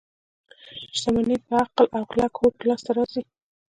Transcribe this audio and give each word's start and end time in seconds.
شتمني 0.97 1.37
په 1.45 1.53
عقل 1.61 1.85
او 1.97 2.03
کلک 2.11 2.33
هوډ 2.39 2.55
لاس 2.67 2.81
ته 2.85 2.91
راځي. 2.97 3.21